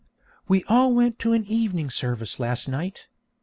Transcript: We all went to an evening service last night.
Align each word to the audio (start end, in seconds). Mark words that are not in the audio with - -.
We 0.47 0.63
all 0.63 0.95
went 0.95 1.19
to 1.19 1.33
an 1.33 1.45
evening 1.45 1.91
service 1.91 2.39
last 2.39 2.67
night. 2.67 3.05